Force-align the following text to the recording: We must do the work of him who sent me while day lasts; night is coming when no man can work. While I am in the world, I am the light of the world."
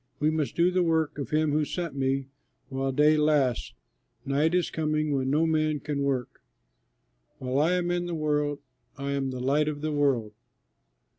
We 0.19 0.31
must 0.31 0.55
do 0.55 0.71
the 0.71 0.81
work 0.81 1.19
of 1.19 1.29
him 1.29 1.51
who 1.51 1.63
sent 1.63 1.95
me 1.95 2.25
while 2.69 2.91
day 2.91 3.17
lasts; 3.17 3.75
night 4.25 4.55
is 4.55 4.71
coming 4.71 5.13
when 5.13 5.29
no 5.29 5.45
man 5.45 5.79
can 5.79 6.01
work. 6.01 6.41
While 7.37 7.59
I 7.59 7.73
am 7.73 7.91
in 7.91 8.07
the 8.07 8.15
world, 8.15 8.61
I 8.97 9.11
am 9.11 9.29
the 9.29 9.39
light 9.39 9.67
of 9.67 9.81
the 9.81 9.91
world." 9.91 10.33